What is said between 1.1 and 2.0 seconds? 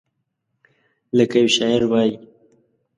لکه یو شاعر